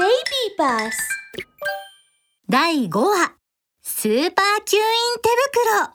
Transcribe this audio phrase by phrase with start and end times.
[0.00, 0.96] ベイビーバス。
[2.48, 3.34] 第5話
[3.82, 4.82] スーパー吸引
[5.20, 5.28] 手
[5.60, 5.92] 袋。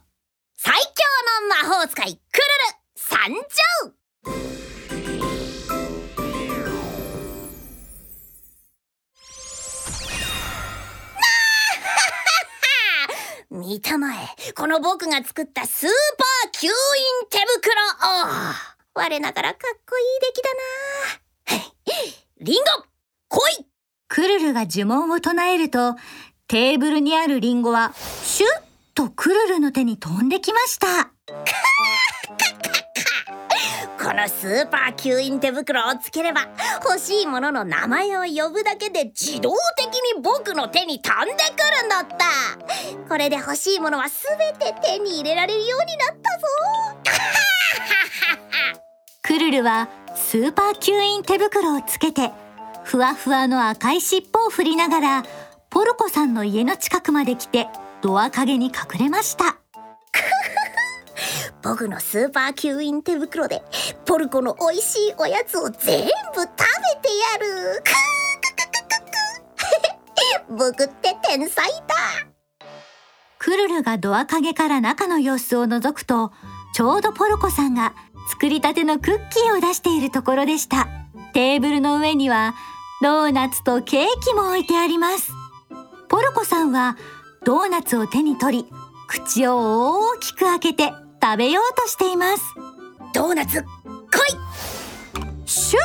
[0.56, 0.86] 最強
[1.42, 3.42] の魔法使いクルル参上
[13.50, 14.18] 見たまえ
[14.54, 16.72] この僕が作ったスーパー吸引
[17.32, 17.74] 手袋。
[18.94, 21.64] お我ながらかっこいい出来だな
[22.42, 22.66] リンゴ
[23.30, 23.66] 来い。
[24.16, 25.96] クルルが呪文を唱えると
[26.48, 27.92] テーブルにあるリンゴは
[28.24, 28.50] シュッ
[28.94, 31.12] とクルルの手に飛んできました。
[34.02, 36.48] このスーパー吸引手袋をつければ
[36.82, 41.40] 欲しいものの名前を呼ぶだけで自動的に僕の手に飛んでく
[41.82, 42.00] るんだ。
[42.00, 42.16] った
[43.10, 46.48] これで欲しいものは全て手に入れられるようになったぞ。
[49.24, 52.32] クルルはスーパー吸引手袋をつけて
[52.86, 55.24] ふわふわの赤い尻尾を振りながら
[55.72, 57.68] ポルコさんの家の近くまで来て
[58.02, 59.58] ドア陰に隠れました。
[61.64, 63.64] 僕のスーパー吸引手袋で
[64.06, 66.46] ポルコの美味しいおやつを全部食べ
[67.02, 67.84] てやる。
[70.56, 71.96] 僕って天才だ。
[73.40, 76.32] クルルがドア陰から中の様子を覗くと
[76.76, 77.96] ちょうどポルコさんが
[78.30, 80.88] 作りたてのクッキーを出しているところでした。
[81.34, 82.54] テーブルの上には
[83.02, 85.32] ドーナツとケーキも置いてあります。
[86.08, 86.98] ポルコさんは
[87.44, 88.66] ドーナツを手に取り
[89.08, 92.44] 口を大きく開けて食べようとしています。
[93.14, 93.68] ドーナツ来い！
[95.46, 95.84] シュッ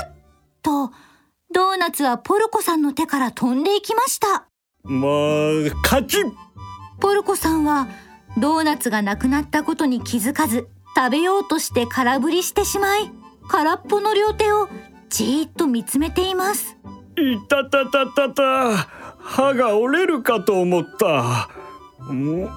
[0.63, 0.93] と。
[1.53, 4.47] ドーナツはポルコさんの手から飛んでいきました。
[4.85, 5.11] まあ
[5.83, 6.19] 勝ち！
[7.01, 7.89] ポルコさんは
[8.39, 13.11] ドーナツがなくなったことに気づかず食べようとして空振りしてしまい
[13.49, 14.69] 空っぽの両手を
[15.09, 16.77] じーっと見つめています
[17.17, 18.77] いたたたたた。
[19.19, 21.49] 歯が折れるかと思った。
[22.13, 22.49] ん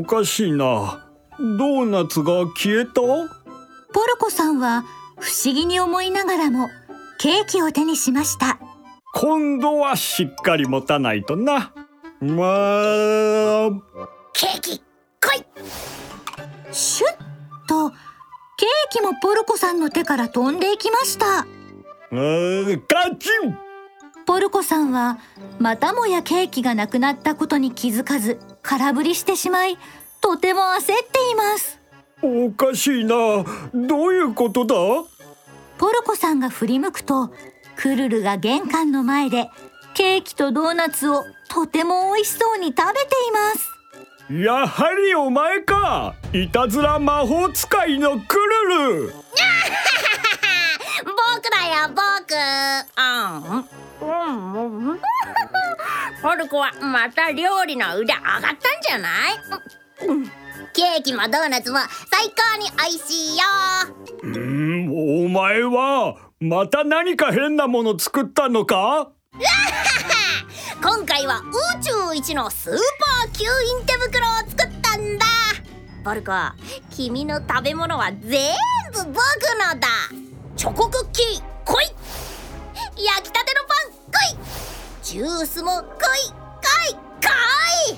[0.00, 1.06] おかしいな。
[1.38, 2.92] ドーナツが消えた？
[3.00, 4.84] ポルコさんは
[5.18, 6.68] 不思議に思いながらも
[7.18, 8.58] ケーキを手にしました。
[9.14, 11.72] 今度はしっかり持たないとな。
[12.20, 13.70] まあ。
[14.34, 14.82] ケーキ
[15.20, 15.46] 来い。
[16.72, 17.10] シュッ
[17.66, 17.90] と。
[17.90, 21.40] ケーキもポルコさんの手から飛んでいきました。
[21.40, 23.28] あー勝ち
[24.26, 25.18] ポルコさんは
[25.58, 29.78] またもやケーキがなくなったことに気づかず空振りしてしまい
[30.20, 31.78] とても焦っています。
[32.22, 33.14] おかしいな。
[33.74, 34.74] どういうことだ？
[35.78, 37.30] ポルコさんが振り向くと
[37.76, 39.50] クルルが玄関の前で
[39.94, 43.70] ケーキとドーナツをとても美味しそうに食べています。
[44.42, 46.14] やはりお前か。
[46.32, 48.36] いたずら魔法使いのク
[48.68, 49.14] ルル。
[51.04, 51.14] 僕
[51.50, 52.34] だよ僕。
[52.98, 53.58] うん。
[53.58, 53.65] うん
[56.36, 59.34] ポルコはまた料理の腕上がったんじゃない、
[60.06, 60.24] うん、
[60.74, 61.78] ケーキもドーナツも
[62.10, 63.44] 最高に美味しいよ。
[64.22, 65.24] うん。
[65.24, 69.08] お前はまた何か変なもの作ったのか？
[70.82, 73.42] 今回は宇宙一のスーパー吸
[73.80, 75.24] 引手袋を作ったんだ。
[76.04, 76.32] ポルコ
[76.90, 78.54] 君の食べ物は全
[78.92, 79.88] 部僕のだ。
[80.54, 81.84] チョコクッキー来い。
[83.02, 83.42] 焼きた
[85.06, 87.28] ジュースも来い来い来
[87.92, 87.96] い！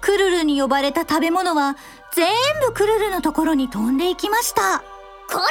[0.00, 1.76] クルルに呼ばれた食べ物は
[2.14, 2.26] 全
[2.66, 4.78] 部クルルのところに飛んでいきました。
[4.78, 4.84] こ
[5.34, 5.42] ら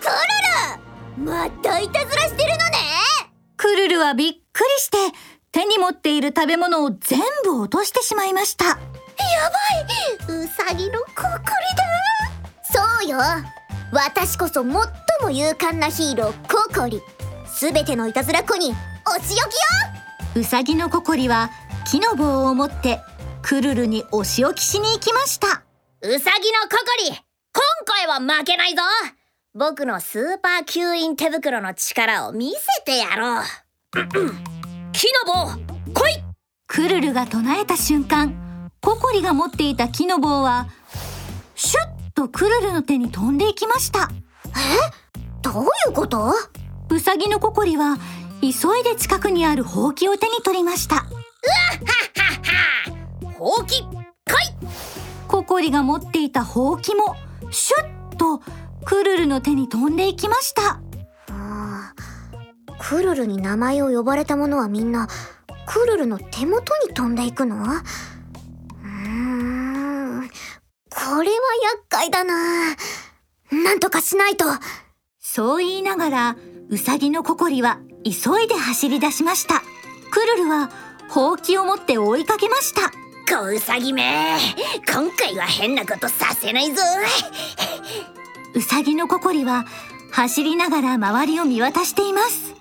[0.00, 0.08] ク
[1.18, 2.62] ルルまたいたずらしてるのね！
[3.58, 4.96] クルルはびっくりして
[5.52, 8.64] 手に持っている食べ物を全部落としてしまいました。
[8.64, 8.74] や
[10.26, 10.38] ばい！
[10.38, 11.34] うさぎのココリ
[11.76, 12.72] だ！
[12.72, 13.18] そうよ！
[13.92, 17.02] 私こそ最も勇敢なヒーローココリ。
[17.46, 18.74] すべてのいたずら子に
[19.08, 19.40] お仕置きよ。
[20.34, 21.50] うさぎのココリは
[21.88, 23.00] 木の棒を持って
[23.40, 25.62] クルルにお仕置きしに行きました。
[26.02, 27.10] うさぎのココリ。
[27.10, 28.82] 今回は負けないぞ。
[29.54, 33.44] 僕のスーパー吸引手袋の力を見せてやろう。
[34.92, 36.22] 木の棒来い。
[36.66, 40.66] クルルが唱えた瞬間ココリが持っていた木の棒は
[41.54, 44.10] シュッとクルルの手に飛んでいきました。
[44.46, 44.50] え？
[45.42, 46.34] どういうこと？
[46.90, 47.96] うさぎのココリは
[48.40, 48.48] 急
[48.78, 50.96] いで近くにあるほうきを手に取りました。
[50.96, 51.08] うわは
[52.14, 53.88] ははほうき来い。
[55.26, 57.16] ココリが持っていたほうきも
[57.50, 58.40] シュッと
[58.84, 60.80] クルルの手に飛んでいきました。
[61.30, 61.92] あ
[62.78, 65.08] クルルに名前を呼ばれたものはみんな
[65.66, 67.56] クルルの手元に飛んでいくの？
[67.56, 70.30] うーん。
[70.88, 71.36] これは
[71.74, 72.76] 厄介だな。
[73.50, 74.44] なんとかしないと。
[75.20, 76.36] そう言いながら
[76.70, 77.80] うさぎのココリは
[78.10, 79.62] 急いで走り出しました。
[80.10, 80.70] クルルは
[81.08, 82.92] ほうきを持って追いかけました。
[83.28, 84.38] 小ウサギめ。
[84.88, 86.82] 今回は変なことさせないぞ。
[88.54, 89.64] うさぎのココリは
[90.12, 92.54] 走りながら周りを見渡しています。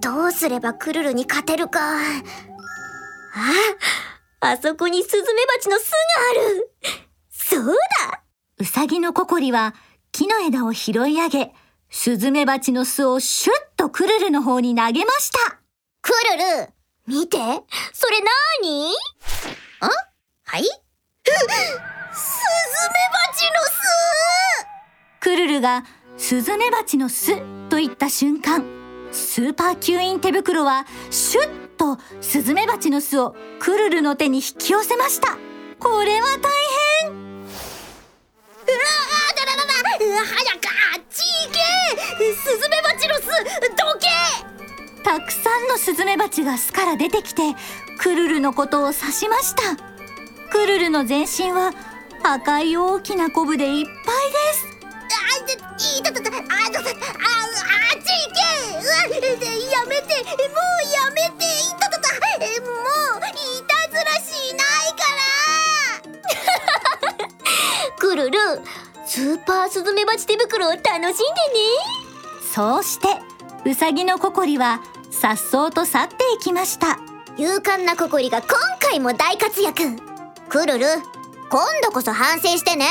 [0.00, 1.80] どうすればクルルに勝てるか。
[1.80, 2.02] あ
[4.40, 5.96] あそこにスズメバチの巣が
[6.30, 6.70] ある。
[7.30, 8.22] そうだ。
[8.58, 9.74] うさぎのココリは
[10.12, 11.52] 木の枝を拾い上げ
[11.90, 15.58] スズメバチの巣をシュッとクルルの方に投げました。
[16.02, 16.72] クルル
[17.06, 17.38] 見て。
[17.92, 18.94] それなーに？
[19.80, 19.86] あ？
[20.44, 20.64] はい？
[20.64, 21.54] スズメ
[23.12, 23.76] バチの巣。
[25.20, 25.84] クルルが
[26.16, 27.36] スズメバチの巣
[27.68, 28.64] と言った瞬間
[29.12, 35.36] スーパー吸引手袋はシュッとスズメバチの巣をクルルの手に引き寄せました。
[35.78, 36.50] これは大
[37.02, 37.10] 変。
[37.10, 37.18] うわ
[39.30, 40.66] あだらだらうわ早く
[42.18, 43.28] スズメバチの巣ど
[43.98, 44.08] け
[45.02, 47.42] たくさんのスズメバチが巣から出てきて
[47.98, 49.62] クルルのことを指しました。
[50.50, 51.72] クルルの全身は
[52.22, 53.94] 赤い大きなコブでいっぱいで
[54.54, 54.66] す。
[55.18, 55.36] あ
[55.98, 56.92] いたたたああたたああ
[57.94, 58.40] っち行け
[58.72, 62.06] うわやめてもうやめていたたた
[62.60, 62.66] も
[63.16, 63.28] うい
[63.66, 65.02] たずらしないか
[67.20, 68.38] らクルル
[69.04, 71.14] スーパースズメバチ手袋を楽しんでね
[72.56, 73.08] そうして
[73.68, 74.80] ウサギのココリは
[75.10, 76.98] さっそうと去っていきました。
[77.36, 78.48] 勇敢なココリが今
[78.80, 79.82] 回も大活躍。
[80.48, 80.86] クルル
[81.50, 82.86] 今度こそ反省してね。